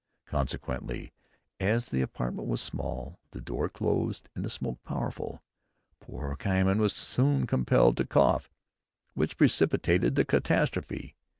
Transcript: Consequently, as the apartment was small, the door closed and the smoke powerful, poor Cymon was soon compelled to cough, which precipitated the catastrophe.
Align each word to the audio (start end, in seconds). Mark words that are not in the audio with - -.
Consequently, 0.25 1.13
as 1.59 1.89
the 1.89 2.01
apartment 2.01 2.47
was 2.47 2.59
small, 2.59 3.19
the 3.33 3.39
door 3.39 3.69
closed 3.69 4.29
and 4.35 4.43
the 4.43 4.49
smoke 4.49 4.81
powerful, 4.83 5.43
poor 5.99 6.35
Cymon 6.41 6.79
was 6.79 6.93
soon 6.93 7.45
compelled 7.45 7.97
to 7.97 8.05
cough, 8.05 8.49
which 9.13 9.37
precipitated 9.37 10.15
the 10.15 10.25
catastrophe. 10.25 11.13